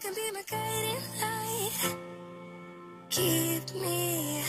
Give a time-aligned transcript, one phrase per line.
[0.00, 1.96] can be my guiding light.
[3.10, 4.42] Keep me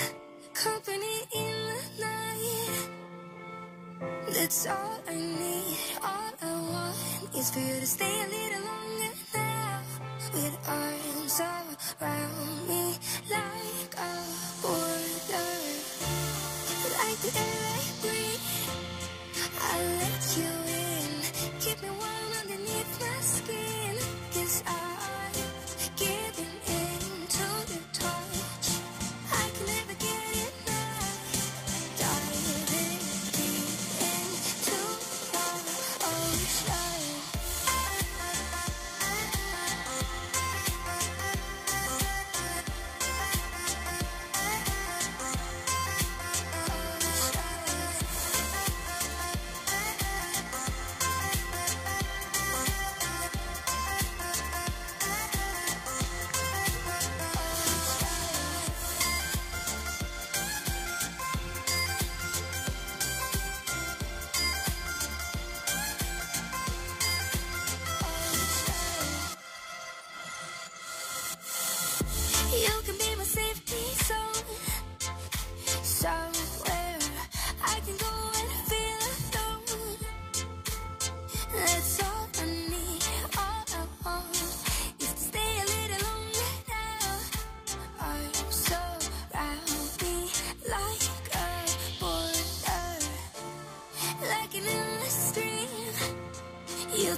[0.54, 2.90] company in the night.
[4.32, 5.78] That's all I need.
[6.02, 9.82] All I want is for you to stay a little longer now.
[10.34, 12.96] With arms around me
[13.30, 14.14] like a
[14.62, 15.50] border.
[16.96, 17.61] Like the air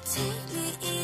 [0.06, 1.03] take me in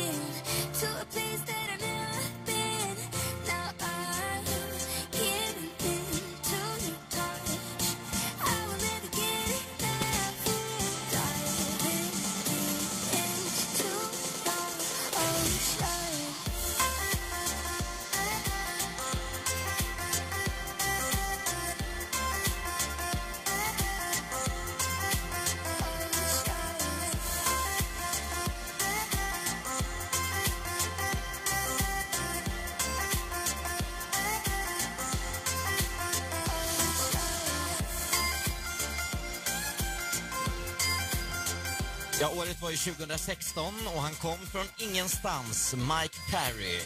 [42.20, 46.80] Ja, året var ju 2016 och han kom från ingenstans, Mike Perry.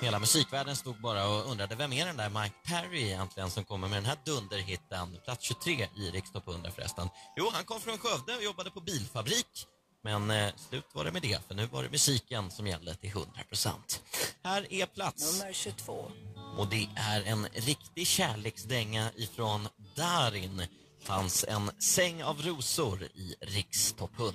[0.00, 3.88] Hela musikvärlden stod bara och undrade vem är den där Mike Perry egentligen som kommer
[3.88, 7.08] med den här dunderhitten, plats 23 i Rikstopp 100 förresten.
[7.36, 9.66] Jo, han kom från Skövde och jobbade på bilfabrik.
[10.04, 13.10] Men eh, slut var det med det, för nu var det musiken som gällde till
[13.10, 14.02] 100 procent.
[14.44, 15.40] Här är plats.
[15.40, 16.10] Nummer 22.
[16.58, 20.62] Och det är en riktig kärleksdänga ifrån Darin.
[21.06, 24.34] Fanns en säng av rosor i Rikstopp 100.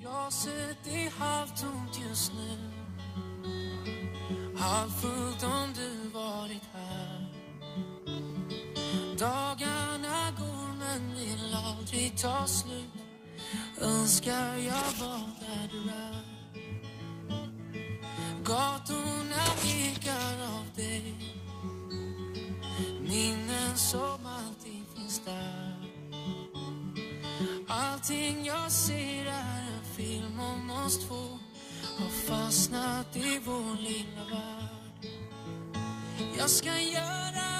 [0.00, 2.58] Glaset är halvtomt just nu.
[4.58, 7.32] Halvfullt om du varit här.
[9.18, 12.90] Dagarna går men vill aldrig ta slut.
[13.80, 16.24] Önskar jag var där du är.
[18.44, 21.14] Gatorna ekar av dig.
[23.00, 25.73] Minnen som alltid finns där.
[27.68, 31.38] Allting jag ser är en film om oss två.
[31.98, 34.74] Har fastnat i vår lilla värld.
[36.38, 37.50] Jag ska göra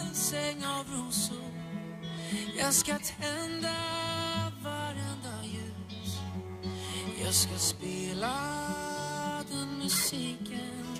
[0.00, 1.52] en säng av rosor.
[2.58, 3.74] Jag ska tända
[4.64, 6.18] varenda ljus.
[7.24, 8.34] Jag ska spela
[9.50, 10.96] den musiken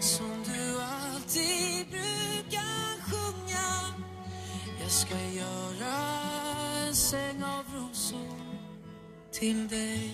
[0.00, 3.94] Som du alltid brukar sjunga.
[4.80, 6.61] Jag ska göra
[6.92, 8.40] en säng av rosor
[9.30, 10.10] till dig.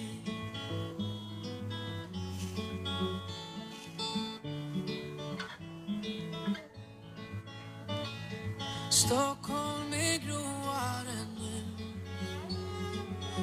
[8.91, 11.63] Stockholm är gråare nu.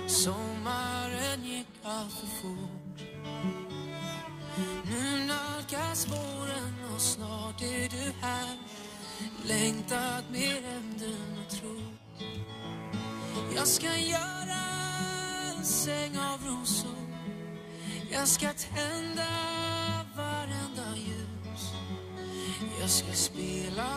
[0.08, 3.00] Sommaren gick allt för fort.
[4.86, 8.58] Nu nalkas våren och snart är du här.
[9.46, 12.06] Längtat mer än du nog trott.
[13.56, 14.64] Jag ska göra
[15.58, 17.08] en säng av rosor.
[18.12, 19.28] Jag ska tända
[20.16, 21.72] varenda ljus.
[22.82, 23.90] Jag ska spela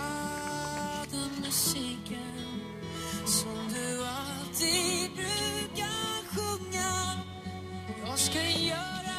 [1.11, 2.63] den musiken
[3.27, 7.23] Som du alltid brukar sjunga.
[8.07, 9.19] Jag ska göra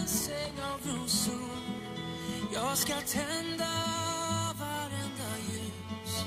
[0.00, 1.56] en säng av rosor.
[2.54, 3.72] Jag ska tända
[4.58, 6.24] varenda ljus.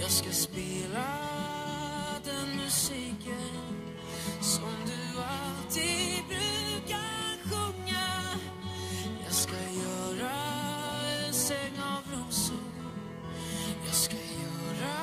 [0.00, 1.35] Jag ska spela
[2.26, 3.52] den musiken
[4.40, 8.38] som du alltid brukar sjunga.
[9.24, 10.32] Jag ska göra
[11.26, 12.72] en säng av rosor.
[13.84, 14.96] Jag ska göra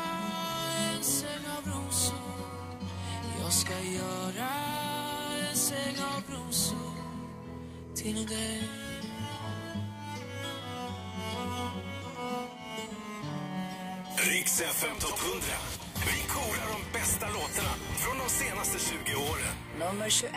[0.95, 2.17] en säng av rosor.
[3.41, 4.49] Jag ska göra
[5.49, 6.93] en säng av rosor
[7.95, 8.63] till dig.
[14.17, 19.53] Riks FM Topp 100 vi korar de bästa låtarna från de senaste 20 åren.
[19.79, 20.33] Nummer 21.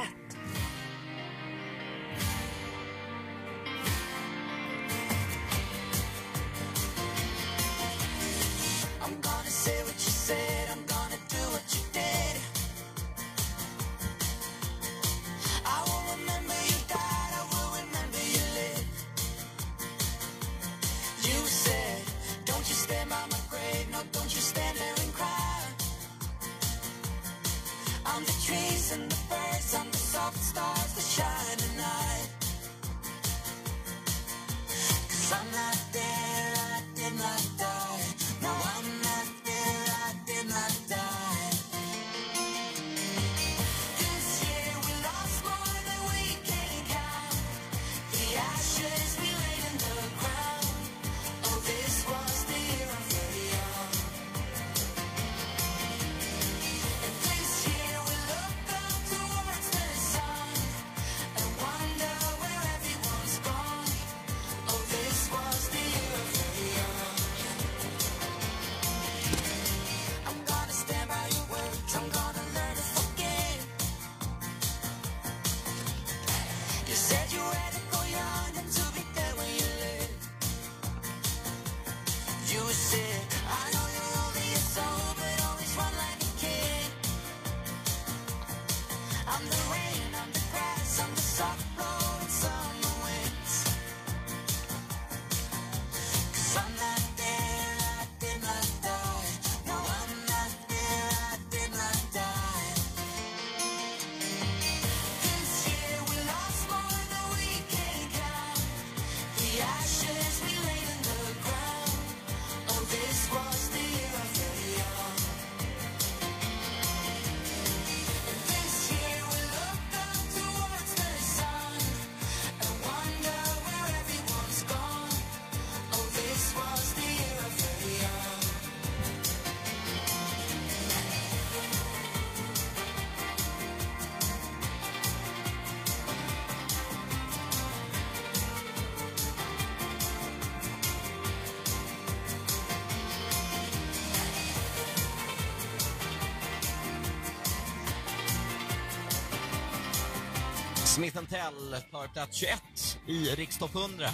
[150.97, 154.11] Smith Tell tar plats 21 i Rikstopp 100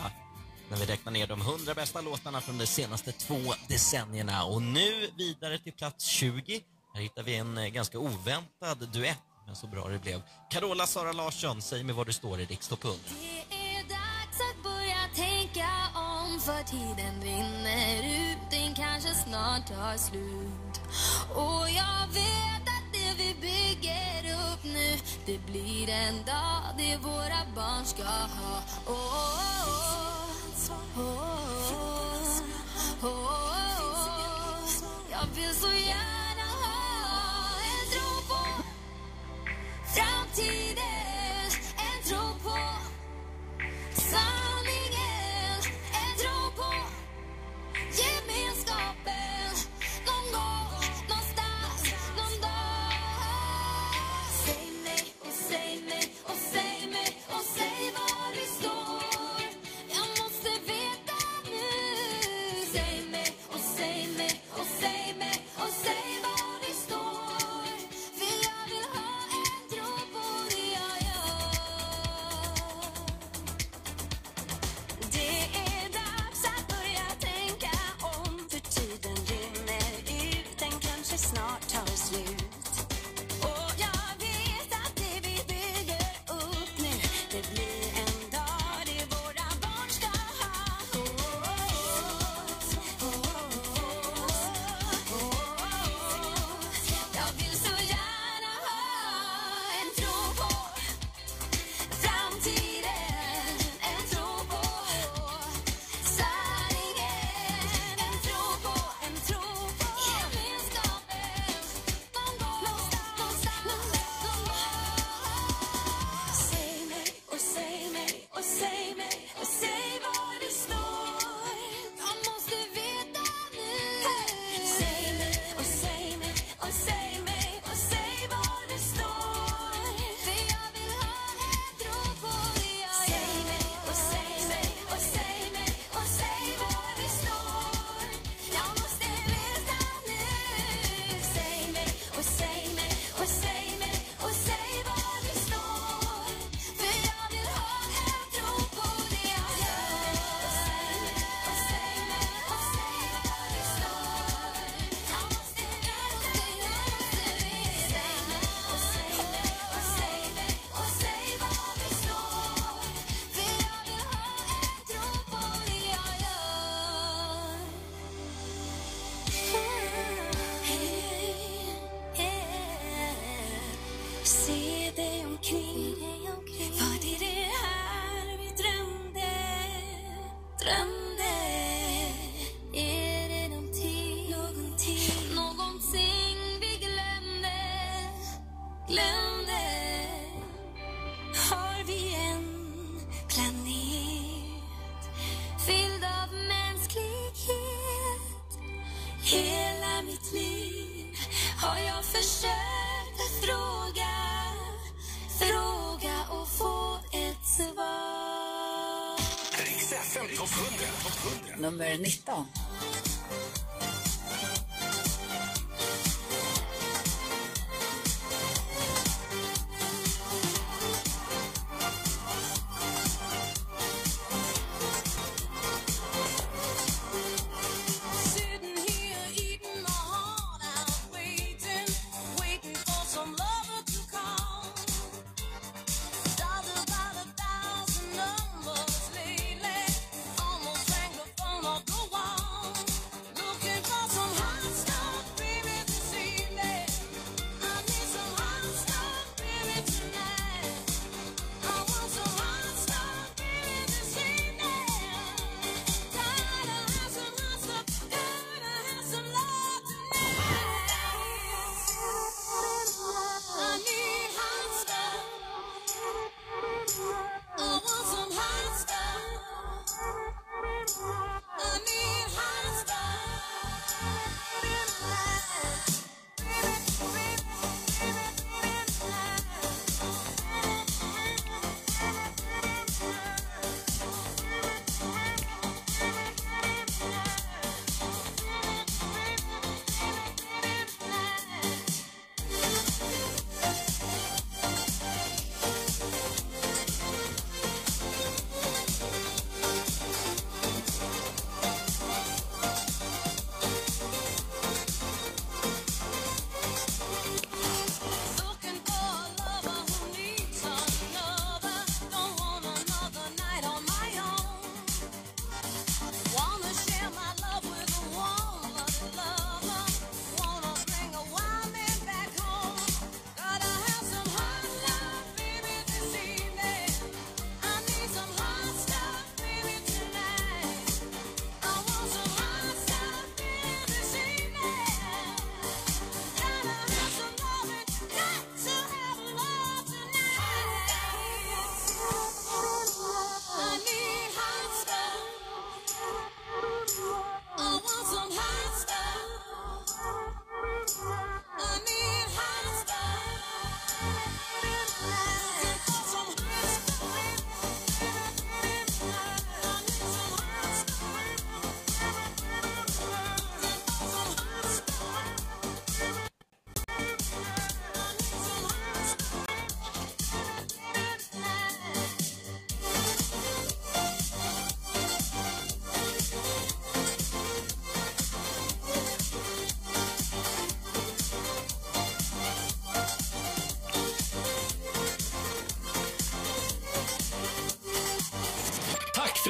[0.71, 3.39] när vi räknar ner de 100 bästa låtarna från de senaste två
[3.69, 4.45] decennierna.
[4.45, 6.61] Och nu vidare till plats 20.
[6.95, 10.23] Här hittar vi en eh, ganska oväntad duett, men så bra det blev.
[10.51, 12.99] Carola Sara Larsson, säg mig var du står i Rikstopp 100.
[13.51, 19.97] Det är dags att börja tänka om för tiden rinner ut, den kanske snart tar
[19.97, 20.81] slut.
[21.35, 22.62] Och jag vet
[23.17, 24.23] vi bygger
[24.53, 29.33] upp nu Det blir en dag det våra barn ska ha oh, oh,
[30.71, 31.43] oh, oh,
[33.03, 33.53] oh, oh.
[35.11, 35.82] Jag vill så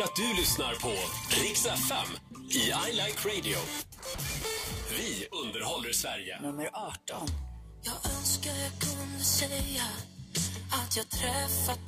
[0.02, 0.92] för att du lyssnar på
[1.42, 2.08] Rix FM
[2.48, 3.58] i I Like Radio.
[4.90, 6.40] Vi underhåller Sverige.
[6.40, 7.28] Nummer 18.
[7.82, 9.82] Jag önskar jag kunde säga
[10.70, 11.81] att jag träffat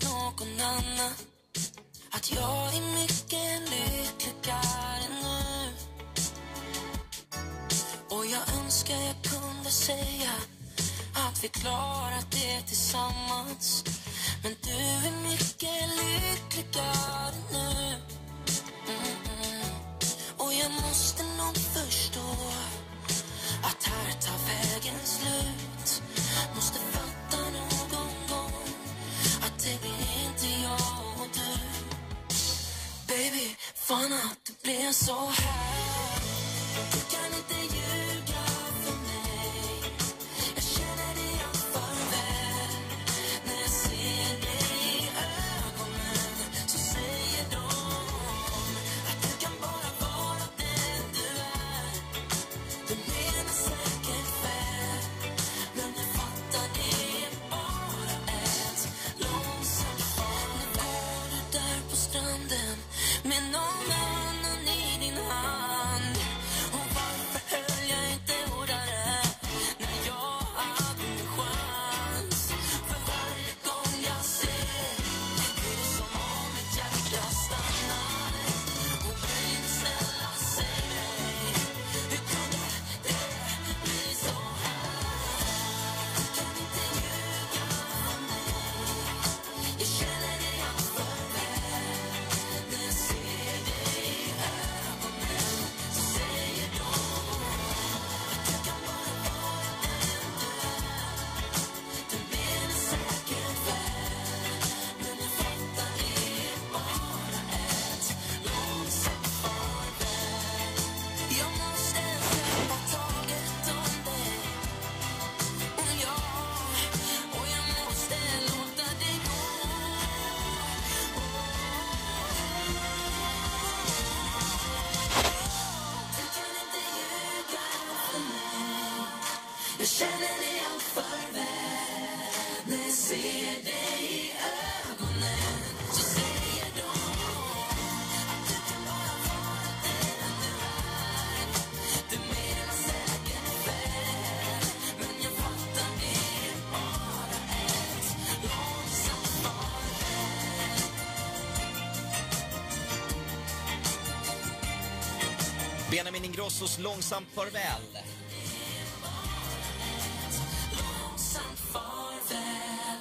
[155.95, 157.83] Benjamin Ingrossos Långsamt farväl.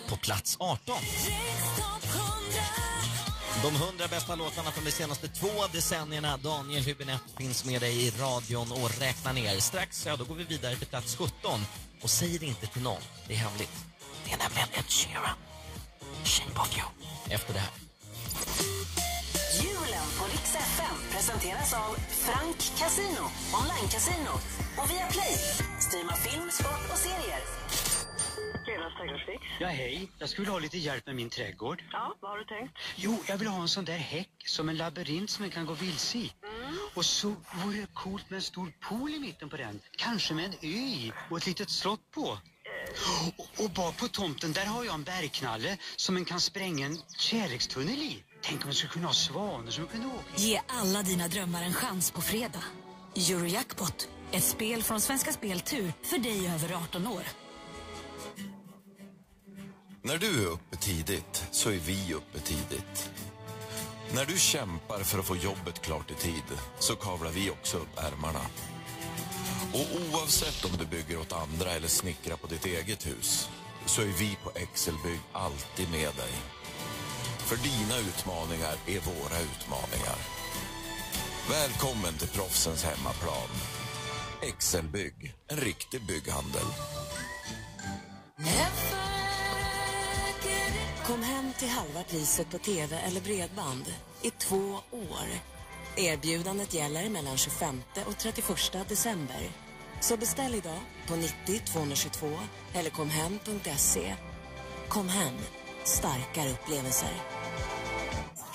[0.10, 0.96] På plats 18.
[3.64, 6.38] De 100 bästa låtarna från de senaste två decennierna.
[6.38, 9.60] Daniel Hübinette finns med dig i radion och räknar ner.
[9.60, 11.62] Strax ja, då går vi vidare till plats 17.
[12.02, 13.86] Och säg det inte till någon, det är hemligt.
[14.26, 15.38] Det är nämligen Ed Sheeran.
[16.24, 16.88] Shape of you.
[17.36, 19.13] Efter det här.
[20.24, 24.34] På Rix FM presenteras av Frank Casino, online-casino
[24.78, 25.36] och via Play.
[25.80, 27.42] Streama film, sport och serier.
[28.66, 29.44] Fredags trädgårdsfix.
[29.60, 30.10] Ja, hej.
[30.20, 31.84] Jag skulle ha lite hjälp med min trädgård.
[31.92, 32.78] Ja, vad har du tänkt?
[32.96, 35.74] Jo, jag vill ha en sån där häck som en labyrint som man kan gå
[35.74, 36.34] vilse i.
[36.94, 39.80] Och så vore det coolt med en stor pool i mitten på den.
[39.98, 42.38] Kanske med en ö i och ett litet slott på.
[43.38, 46.98] Och, och bak på tomten, där har jag en bergknalle som man kan spränga en
[47.18, 48.24] kärlekstunnel i.
[48.46, 50.36] Tänk om man skulle kunna ha svanar som kunde åka.
[50.36, 52.64] Ge alla dina drömmar en chans på fredag.
[53.16, 57.24] Eurojackpot, ett spel från Svenska Spel Tur för dig över 18 år.
[60.02, 63.10] När du är uppe tidigt så är vi uppe tidigt.
[64.16, 66.44] När du kämpar för att få jobbet klart i tid
[66.80, 68.42] så kavlar vi också upp ärmarna.
[69.74, 73.50] Och oavsett om du bygger åt andra eller snickrar på ditt eget hus
[73.86, 76.34] så är vi på Excelbygg alltid med dig.
[77.46, 80.18] För dina utmaningar är våra utmaningar.
[81.50, 83.50] Välkommen till proffsens hemmaplan.
[84.42, 86.66] Excelbygg, en riktig bygghandel.
[91.06, 95.28] Kom hem till halva priset på tv eller bredband i två år.
[95.96, 99.52] Erbjudandet gäller mellan 25 och 31 december.
[100.02, 102.30] Så beställ idag på 90 222
[102.74, 104.16] eller komhem.se.
[104.88, 105.38] Kom hem,
[105.88, 107.14] starkare upplevelser.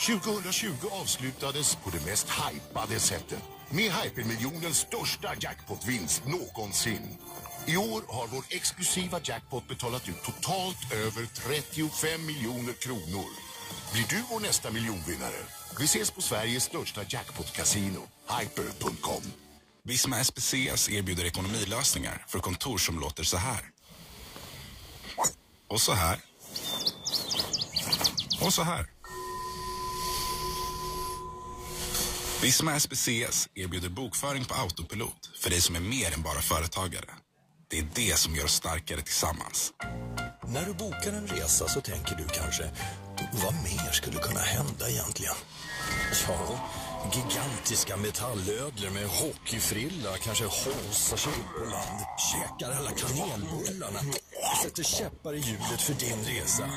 [0.06, 3.42] 2020 avslutades på det mest hypade sättet.
[3.70, 7.18] Med hypermiljonens största jackpotvinst någonsin.
[7.66, 13.30] I år har vår exklusiva jackpot betalat ut totalt över 35 miljoner kronor.
[13.92, 15.42] Blir du vår nästa miljonvinnare?
[15.78, 18.00] Vi ses på Sveriges största jackpot-casino,
[18.38, 19.22] hyper.com.
[19.84, 23.60] Visma SPCS erbjuder ekonomilösningar för kontor som låter så här.
[25.68, 26.18] Och så här.
[28.40, 28.86] Och så här.
[32.42, 37.10] Visma SPCS erbjuder bokföring på autopilot för dig som är mer än bara företagare.
[37.70, 39.72] Det är det som gör oss starkare tillsammans.
[40.46, 42.70] När du bokar en resa så tänker du kanske,
[43.44, 45.34] vad mer skulle kunna hända egentligen?
[46.28, 46.60] Ja,
[47.14, 52.00] gigantiska metallödlor med hockeyfrilla kanske håsar sig upp på land,
[52.32, 54.00] käkar alla kanelbullarna,
[54.62, 56.70] sätter käppar i hjulet för din resa.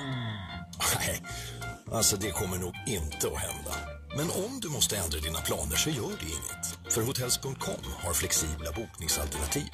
[0.95, 1.23] Nej,
[1.91, 3.75] alltså det kommer nog inte att hända.
[4.17, 6.93] Men om du måste ändra dina planer så gör det inget.
[6.93, 9.69] För Hotels.com har flexibla bokningsalternativ.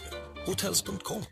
[0.46, 1.24] Hotels.com,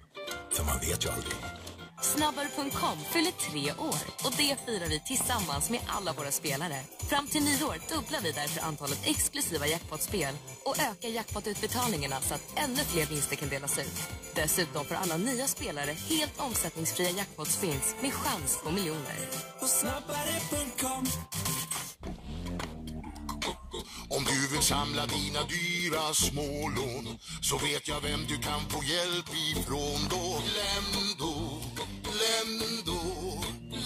[0.54, 1.65] för man vet ju aldrig.
[2.06, 6.80] Snabbare.com fyller tre år och det firar vi tillsammans med alla våra spelare.
[7.10, 12.76] Fram till nyår dubblar vi därför antalet exklusiva jackpotspel och ökar jackpotutbetalningarna så att ännu
[12.76, 13.98] fler vinster kan delas ut.
[14.36, 19.18] Dessutom får alla nya spelare helt omsättningsfria jackpotspins med chans på miljoner.
[19.60, 21.06] På snabbare.com
[24.10, 29.30] Om du vill samla dina dyra smålån så vet jag vem du kan få hjälp
[29.52, 30.42] ifrån då.
[30.58, 31.35] Lendo,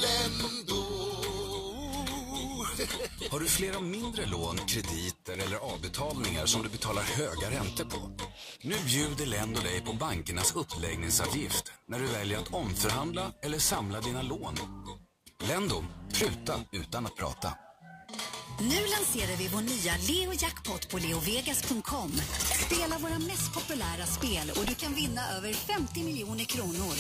[0.01, 0.79] Lendo.
[3.31, 8.12] Har du flera mindre lån, krediter eller avbetalningar som du betalar höga räntor på?
[8.62, 14.21] Nu bjuder Lendo dig på bankernas uppläggningsavgift när du väljer att omförhandla eller samla dina
[14.21, 14.55] lån.
[15.47, 15.83] Lendo,
[16.13, 17.53] pruta utan att prata.
[18.62, 22.12] Nu lanserar vi vår nya Leo Jackpot på leovegas.com.
[22.65, 26.95] Spela våra mest populära spel och du kan vinna över 50 miljoner kronor.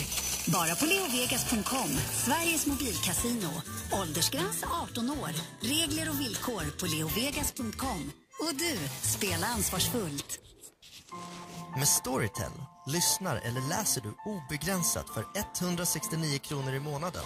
[0.47, 1.89] Bara på leovegas.com,
[2.25, 3.51] Sveriges mobilkasino.
[4.01, 5.31] Åldersgräns 18 år.
[5.61, 8.11] Regler och villkor på leovegas.com.
[8.43, 10.39] Och du, spela ansvarsfullt.
[11.77, 12.51] Med Storytel
[12.87, 17.25] lyssnar eller läser du obegränsat för 169 kronor i månaden.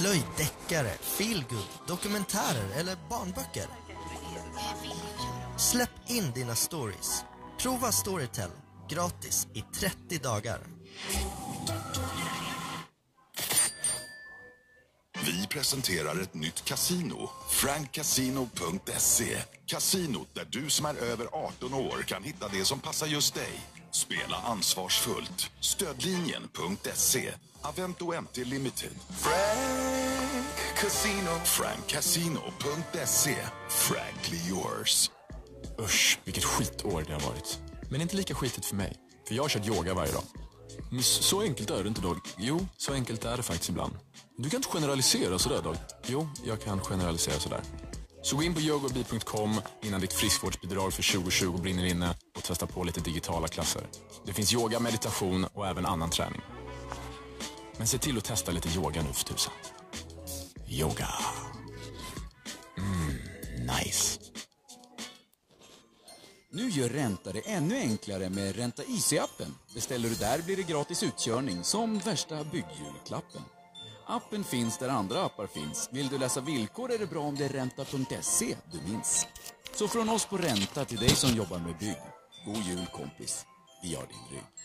[0.00, 3.66] Plöj deckare, feelgood, dokumentärer eller barnböcker.
[5.58, 7.24] Släpp in dina stories.
[7.62, 8.50] Prova Storytel
[8.88, 10.58] gratis i 30 dagar.
[15.24, 19.36] Vi presenterar ett nytt kasino, frankcasino.se.
[19.66, 23.60] Kasinot där du som är över 18 år kan hitta det som passar just dig.
[23.90, 25.50] Spela ansvarsfullt.
[25.60, 27.32] Stödlinjen.se.
[27.62, 28.90] Avento MT Limited.
[29.10, 30.46] Frank
[30.80, 31.30] Casino.
[31.44, 33.36] Frankcasino.se.
[33.68, 35.10] Frankly yours.
[35.78, 37.58] Usch, vilket skitår det har varit.
[37.90, 38.96] Men inte lika skitigt för mig.
[39.28, 40.22] För jag har kört yoga varje dag.
[40.90, 42.16] Men så enkelt är det inte, Dag.
[42.38, 43.92] Jo, så enkelt är det faktiskt ibland.
[44.36, 45.76] Du kan inte generalisera sådär, Dag.
[46.06, 47.60] Jo, jag kan generalisera sådär.
[48.22, 52.84] Så gå in på yogabi.com innan ditt friskvårdsbidrag för 2020 brinner inne och testa på
[52.84, 53.82] lite digitala klasser.
[54.26, 56.40] Det finns yoga, meditation och även annan träning.
[57.80, 59.52] Men se till att testa lite yoga nu för tusan.
[60.68, 61.08] Yoga.
[62.78, 63.16] Mm,
[63.66, 64.20] nice.
[66.50, 69.54] Nu gör Ränta det ännu enklare med Ränta IC-appen.
[69.74, 73.42] Beställer du där blir det gratis utkörning, som värsta byggjulklappen.
[74.06, 75.88] Appen finns där andra appar finns.
[75.92, 79.26] Vill du läsa villkor är det bra om det är ränta.se du minns.
[79.74, 82.00] Så från oss på Ränta till dig som jobbar med bygg.
[82.44, 83.46] God jul kompis.
[83.82, 84.59] Vi har din rygg.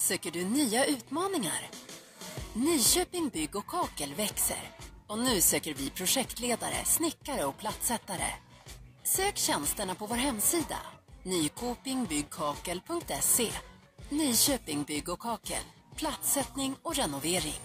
[0.00, 1.70] Söker du nya utmaningar?
[2.54, 4.70] Nyköping Bygg och Kakel växer.
[5.06, 8.32] Och nu söker vi projektledare, snickare och plattsättare.
[9.04, 10.78] Sök tjänsterna på vår hemsida.
[11.22, 13.50] nykopingbyggkakel.se
[14.08, 15.62] Nyköping Bygg och Kakel.
[15.96, 17.60] Plattsättning och renovering.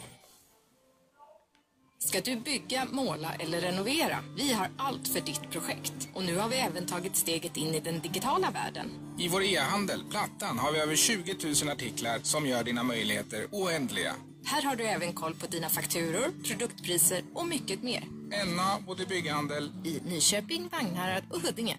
[1.99, 4.17] Ska du bygga, måla eller renovera?
[4.37, 5.93] Vi har allt för ditt projekt.
[6.13, 8.89] Och nu har vi även tagit steget in i den digitala världen.
[9.19, 14.15] I vår e-handel, Plattan, har vi över 20 000 artiklar som gör dina möjligheter oändliga.
[14.45, 18.03] Här har du även koll på dina fakturor, produktpriser och mycket mer.
[18.55, 19.71] NA, både bygghandel...
[19.83, 21.77] I Nyköping, Vagnhärad och Huddinge.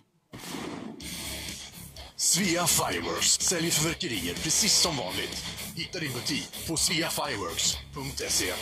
[2.16, 5.44] Svea Fireworks säljer fyrverkerier precis som vanligt.
[5.74, 8.52] Hitta din butik på sveafireworks.se.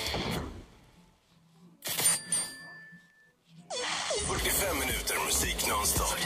[4.27, 6.19] 45 minuter musik nonstop.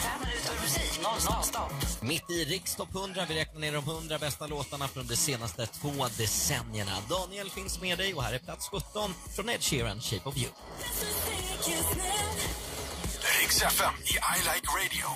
[2.01, 5.91] Mitt i Rikstopp 100, vi räknar ner de 100 bästa låtarna från de senaste två
[6.19, 6.93] decennierna.
[7.09, 10.51] Daniel finns med dig och här är plats 17 från Ed Sheeran, Shape of You.
[13.41, 15.07] Riks FM i I Like Radio.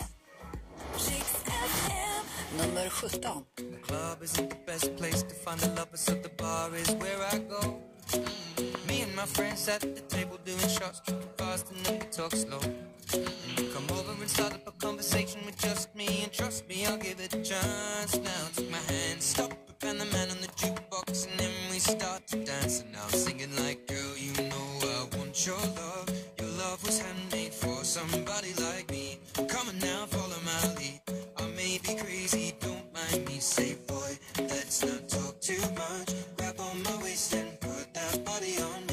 [2.59, 3.21] Nummer 17.
[3.57, 7.23] The club isn't the best place to find the lovers, so the bar is where
[7.35, 7.81] I go.
[9.23, 12.59] My friends at the table doing shots, tripping fast, and then we talk slow.
[13.15, 16.85] And you come over and start up a conversation with just me, and trust me,
[16.87, 18.19] I'll give it a chance.
[18.19, 19.53] Now take my hand, stop
[19.85, 22.81] and the man on the jukebox, and then we start to dance.
[22.81, 26.11] And I'm singing like, girl, you know I want your love.
[26.41, 29.21] Your love was handmade for somebody like me.
[29.49, 31.01] Come on now, follow my lead.
[31.37, 33.39] I may be crazy, don't mind me.
[33.39, 36.11] Say, boy, let's not talk too much.
[36.37, 38.92] Grab on my waist and put that body on me.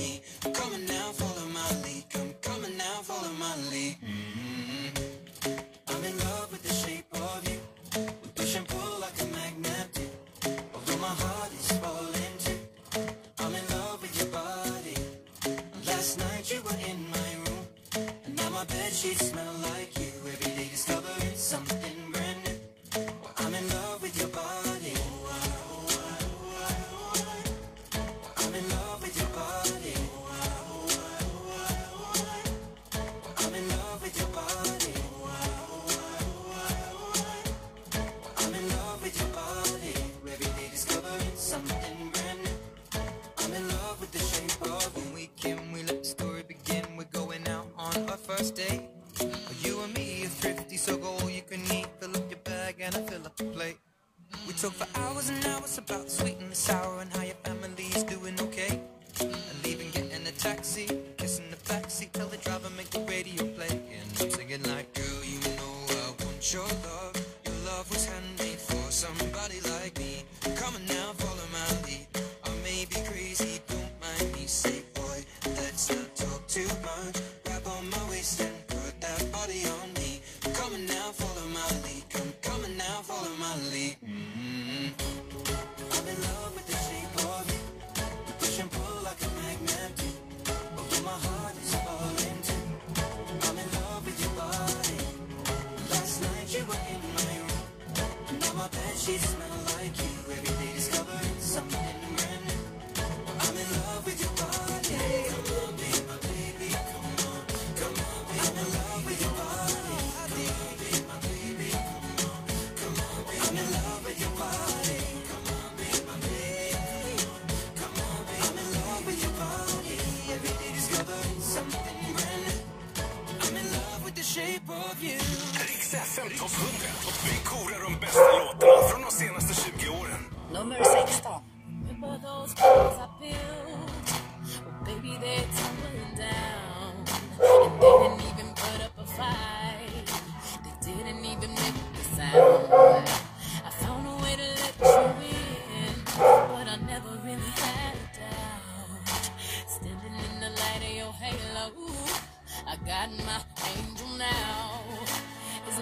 [19.00, 20.19] Sheets smell like you.
[50.98, 51.88] Go all you can eat.
[52.00, 53.78] Fill up your bag and I fill up the plate.
[54.48, 56.39] We talk for hours and hours about sweet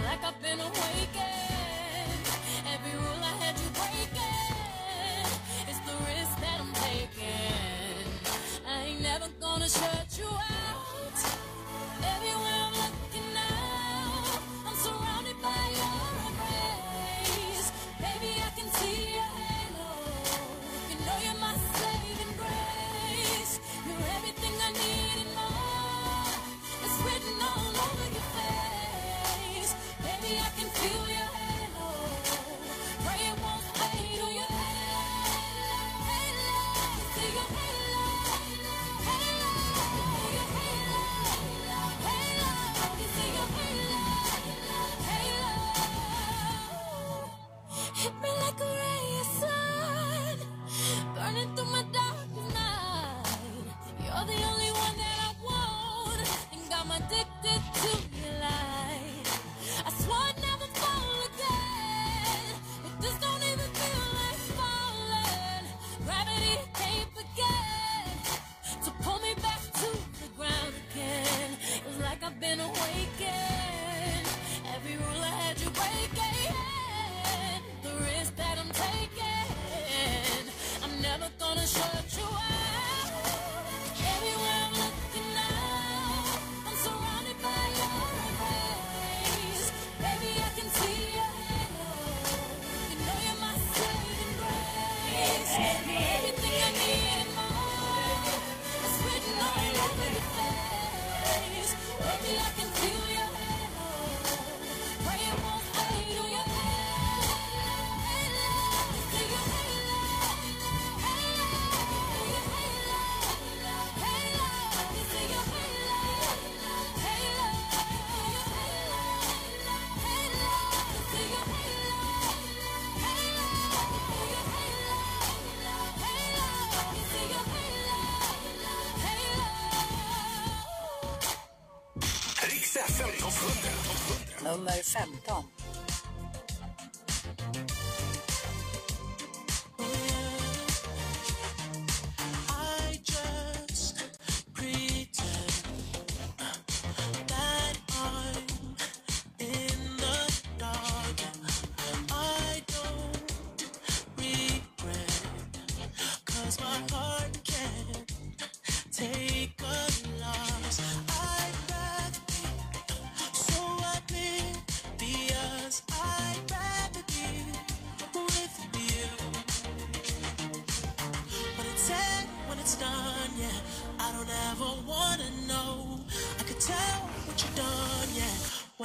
[0.04, 0.37] like a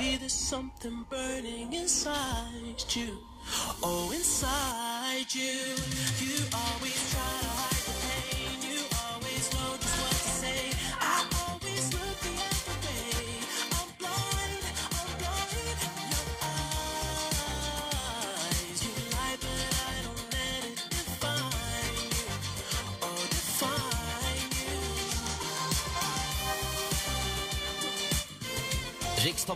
[0.00, 3.18] see there's something burning inside you.
[3.82, 5.76] Oh, inside you.
[6.20, 7.69] You always try to hide.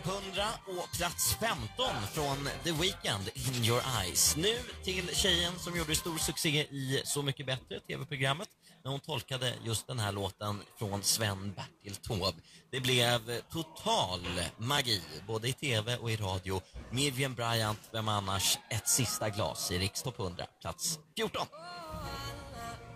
[0.05, 1.67] 100 och plats 15
[2.13, 4.37] från The Weeknd, In Your Eyes.
[4.37, 8.49] Nu till tjejen som gjorde stor succé i Så mycket bättre, tv-programmet,
[8.85, 12.39] när hon tolkade just den här låten från Sven-Bertil Taube.
[12.71, 14.21] Det blev total
[14.57, 16.61] magi, både i tv och i radio.
[16.91, 21.47] Miriam Bryant, vem annars, ett sista glas i Rikstopp 100, plats 14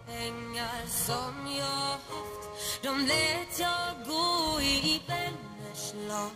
[0.08, 6.30] pengar som jag haft De lät jag gå i ben bakslag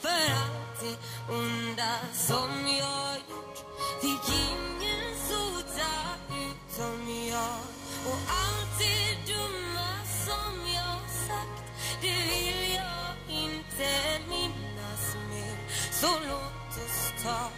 [0.00, 3.64] för allt det onda som jag gjort.
[4.00, 5.92] Fick ingen sota
[6.30, 7.60] utom jag.
[8.06, 9.90] Och allt det dumma
[10.26, 11.62] som jag sagt
[12.00, 13.90] det vill jag inte
[14.28, 15.56] minnas mer.
[15.92, 17.50] Så låt oss ta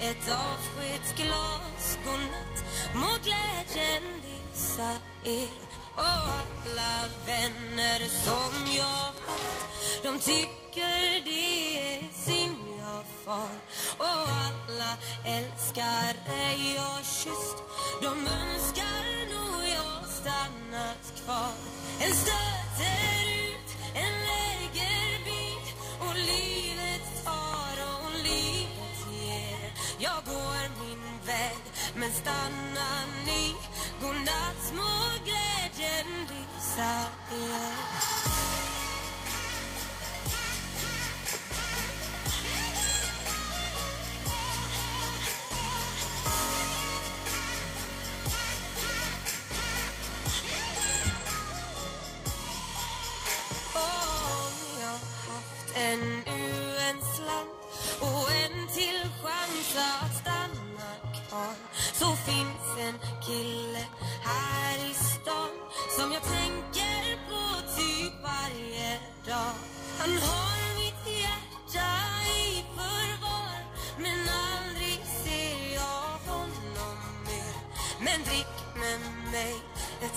[0.00, 4.90] ett avskedsglas godnatt må glädjen lysa
[5.24, 5.48] er.
[5.94, 13.56] Och alla vänner som jag haft de tycker tycker det är synd jag far.
[13.98, 14.92] Och alla
[15.24, 17.56] älskar ej jag kysst.
[18.02, 21.52] De önskar nog jag stannat kvar.
[22.00, 29.72] En stöter ut, en lägger bit Och livet tar och livet ger.
[29.98, 31.62] Jag går min väg,
[31.94, 33.54] men stannar ni?
[34.00, 37.95] Godnatt små glädjen lysa er.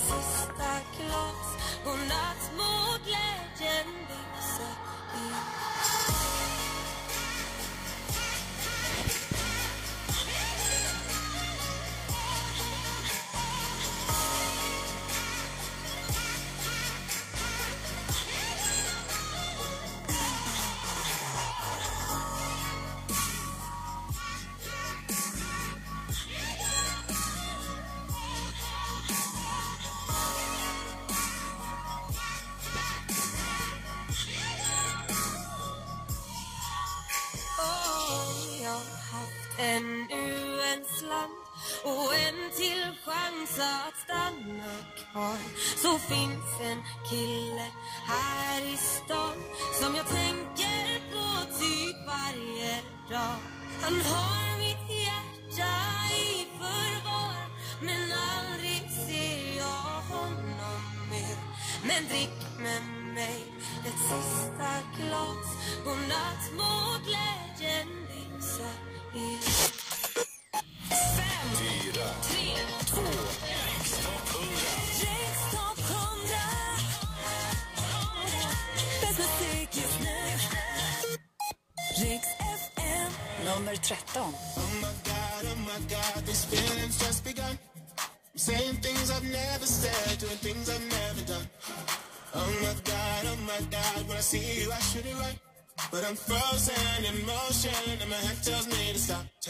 [0.10, 0.89] This like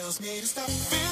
[0.10, 1.09] tells me to stop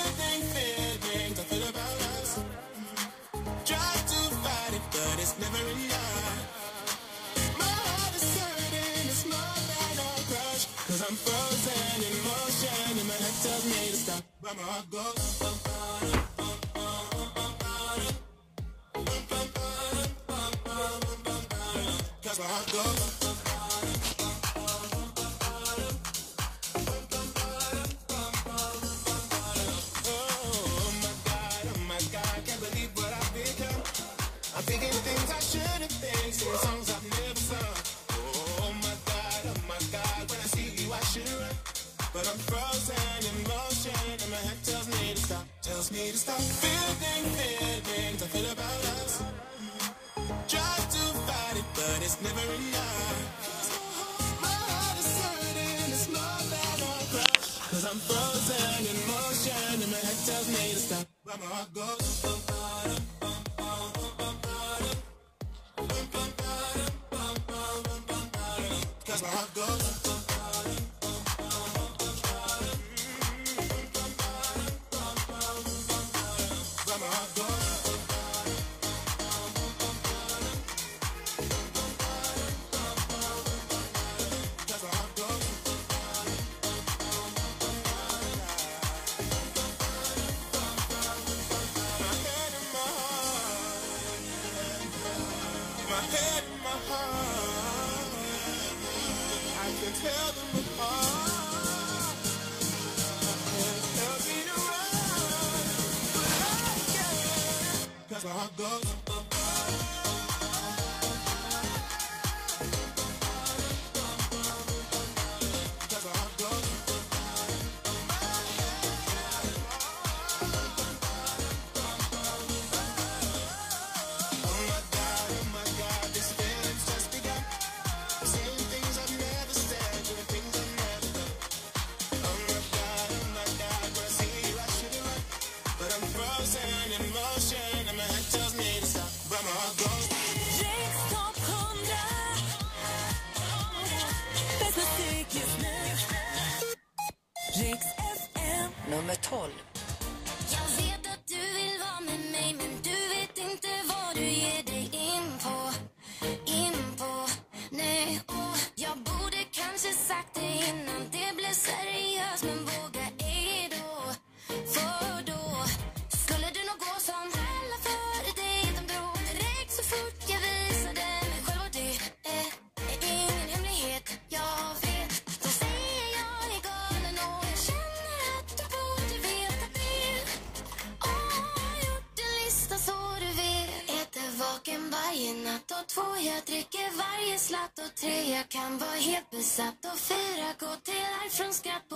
[188.50, 191.87] Jag kan vara helt besatt och fira, gå till från skratt.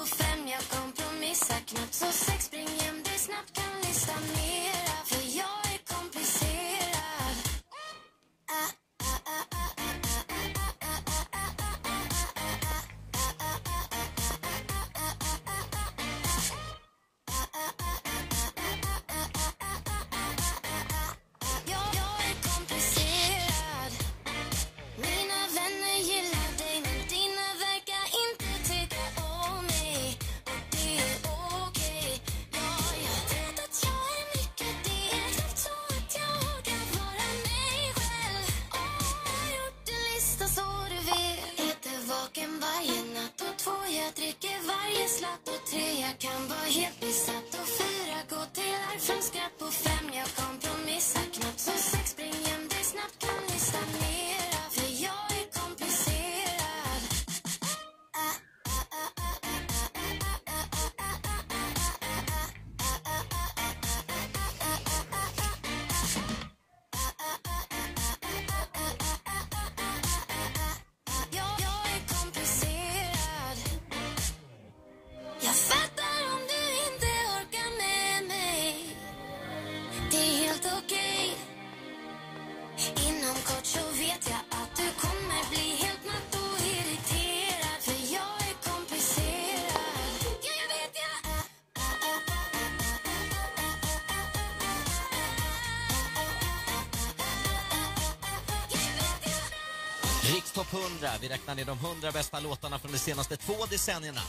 [101.01, 101.17] 100.
[101.21, 104.21] Vi räknar ner de 100 bästa låtarna från de senaste två decennierna.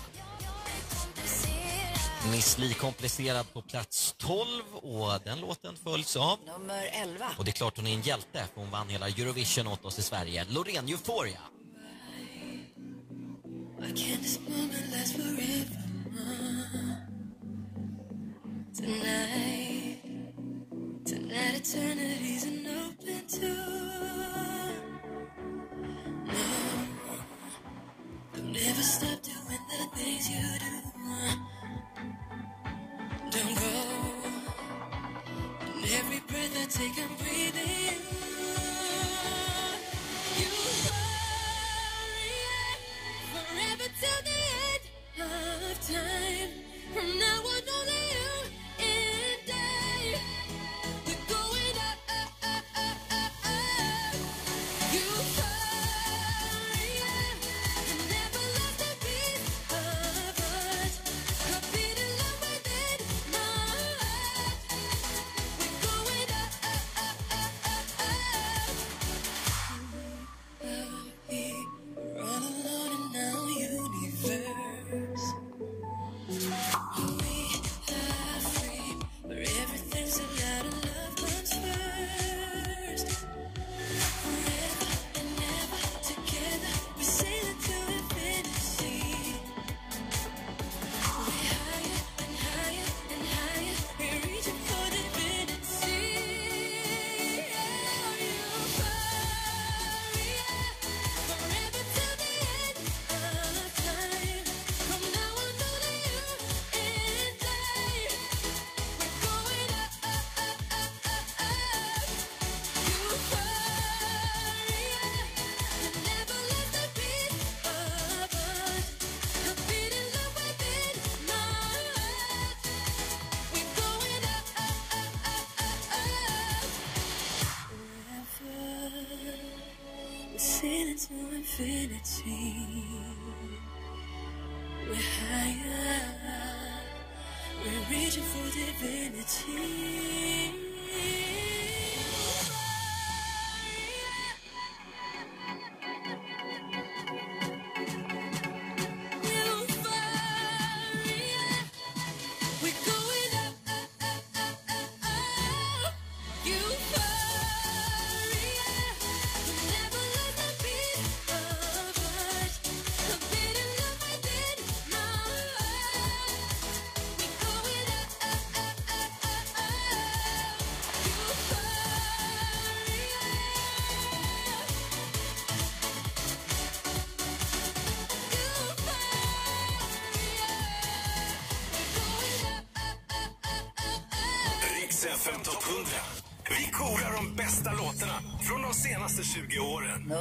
[2.30, 6.38] Miss Li komplicerad på plats 12 och den låten följs av...
[6.46, 7.26] Nummer 11.
[7.38, 9.98] Och det är klart hon är en hjälte för hon vann hela Eurovision åt oss
[9.98, 10.46] i Sverige.
[10.48, 11.40] Loreen Euphoria.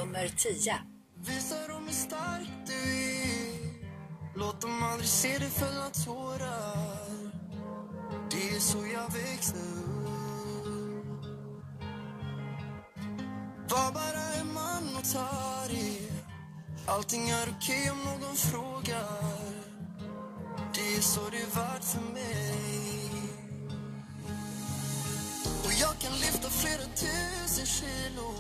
[0.02, 0.74] Nummer 10.
[1.16, 3.60] Visa dem hur stark du är.
[4.36, 7.10] Låt dem aldrig se dig fälla tårar
[8.32, 11.26] Det är så jag växte upp.
[13.70, 16.12] Var bara en man och ta det.
[16.86, 19.52] Allting är okej om någon frågar.
[20.74, 22.54] Det är så det är värt för mig.
[25.66, 28.32] Och jag kan lyfta flera tusen kilo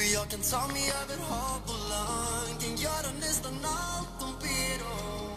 [0.00, 4.78] och jag kan ta mig över hav och land Kan göra nästan allt de ber
[4.86, 5.30] om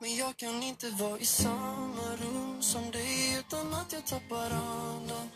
[0.00, 5.28] Men jag kan inte vara i samma rum som dig utan att jag tappar andan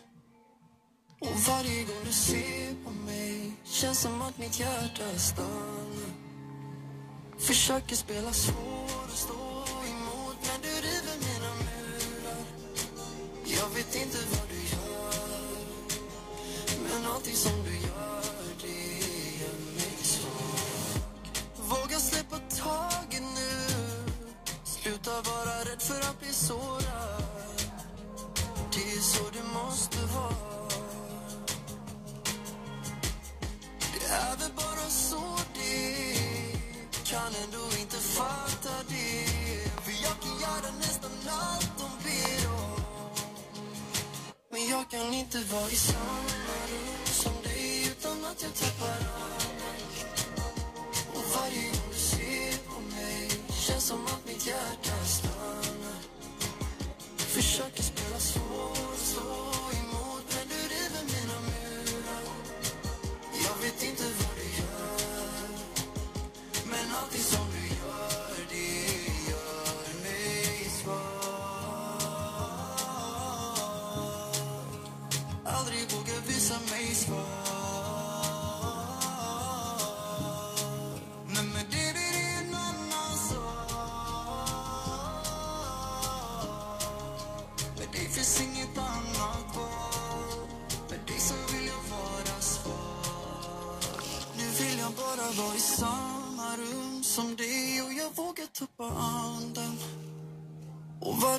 [1.20, 6.12] Och varje gång du ser på mig Känns som att mitt hjärta stannar
[7.39, 12.45] Försöker spela svår och stå emot Men du river mina murar
[13.45, 14.93] Jag vet inte vad du gör
[16.93, 17.62] men allting som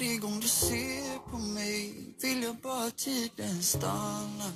[0.04, 4.52] varje gång du ser på mig vill jag bara tiden stanna.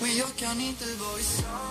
[0.00, 1.67] Men jag kan inte vara i samma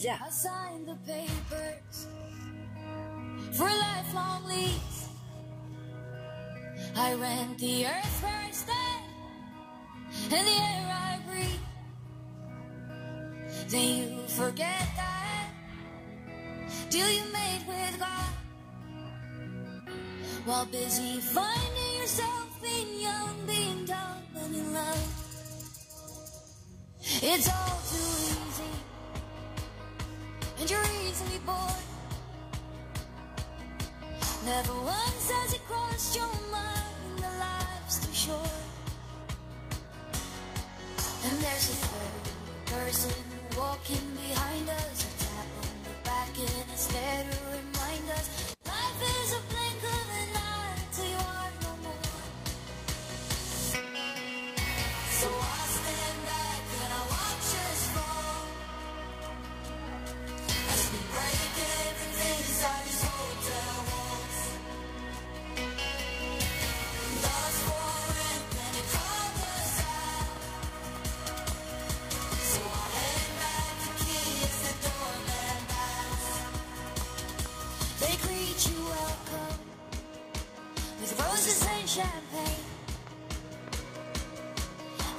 [0.00, 0.18] 10.
[6.94, 9.04] I rent the earth where I stand
[10.30, 11.64] and the air I breathe.
[13.68, 15.50] Then you forget that
[16.90, 18.32] deal you made with God
[20.44, 25.22] while busy finding yourself being young, being dumb, and in love.
[27.22, 28.81] It's all too easy
[30.62, 31.84] and you're easily bored.
[34.46, 38.62] Never once has it crossed your mind that life's too short.
[41.24, 43.24] And there's a third person
[43.58, 47.71] walking behind us, a tap on the back and it's there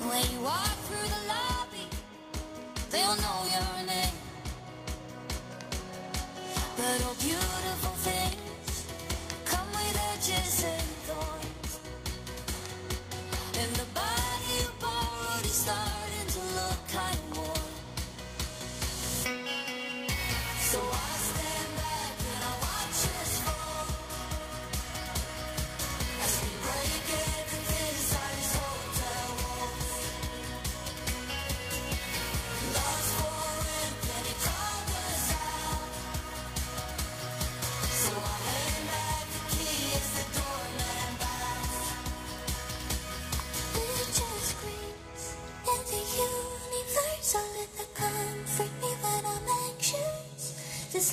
[0.10, 1.88] When you walk through the lobby,
[2.92, 4.18] they'll know your name.
[6.76, 8.86] But all beautiful things
[9.46, 11.80] come with edges and thorns.
[13.58, 13.93] And the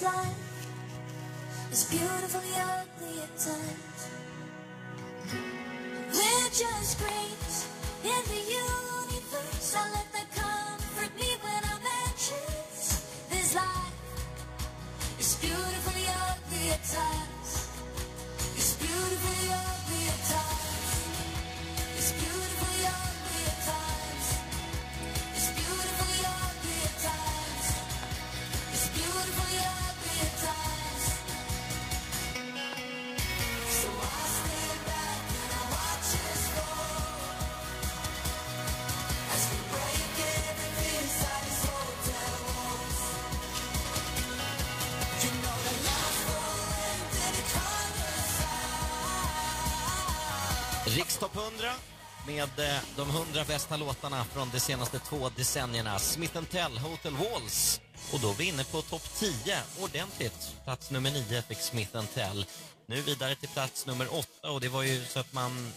[0.01, 3.90] This life is beautifully ugly at times.
[51.35, 51.73] Topp 100
[52.27, 55.99] med eh, de 100 bästa låtarna från de senaste två decennierna.
[55.99, 57.81] Smith Tell, Hotel Walls.
[58.13, 60.57] Och då är vi inne på topp 10 ordentligt.
[60.65, 62.47] Plats nummer 9 fick Smith Tell.
[62.87, 65.73] Nu vidare till plats nummer 8 och det var ju så att man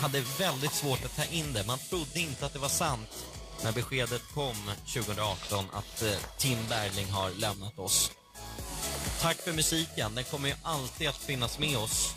[0.00, 1.66] hade väldigt svårt att ta in det.
[1.66, 3.26] Man trodde inte att det var sant
[3.64, 4.56] när beskedet kom
[4.94, 8.10] 2018 att eh, Tim Bergling har lämnat oss.
[9.20, 10.14] Tack för musiken.
[10.14, 12.14] Den kommer ju alltid att finnas med oss.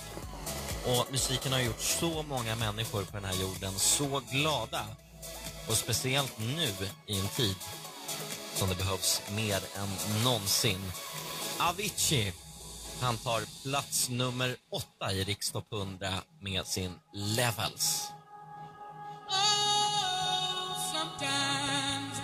[0.86, 4.86] Och musiken har gjort så många människor på den här jorden så glada.
[5.70, 6.70] Och speciellt nu
[7.08, 7.56] i en tid
[8.56, 10.92] som det behövs mer än någonsin.
[11.60, 12.34] Avicii,
[13.02, 16.10] han tar plats nummer åtta i Rikstopp 100
[16.42, 18.08] med sin Levels.
[20.94, 22.22] Sometimes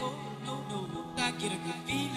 [0.00, 0.12] before.
[0.46, 2.09] No, no, I get a good feeling,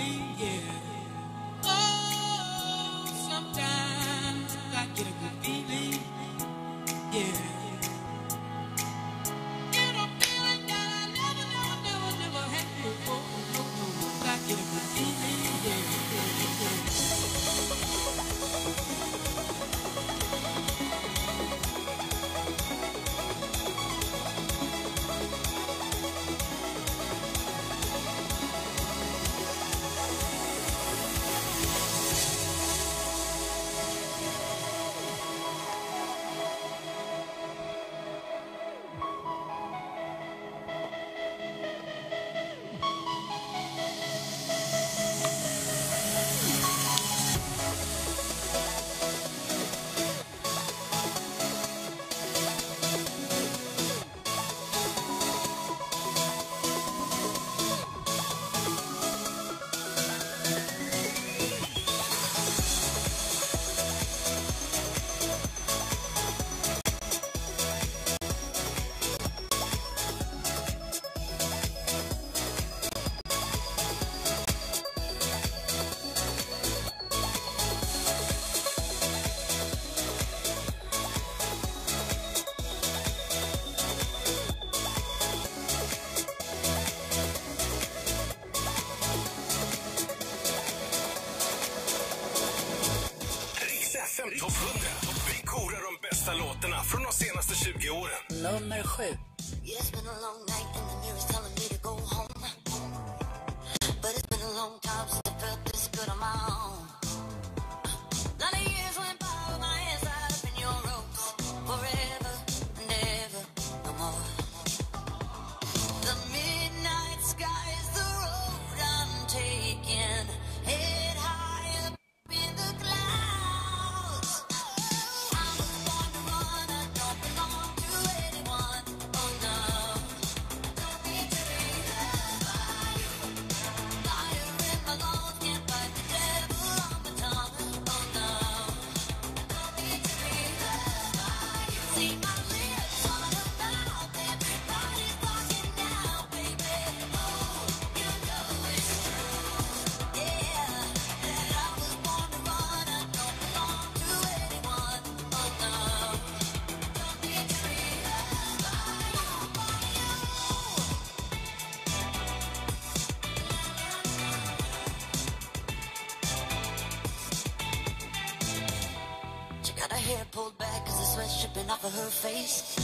[170.03, 172.75] hair pulled back cause the sweat's dripping off of her face.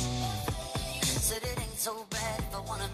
[1.04, 2.88] Said it ain't so bad if I wanna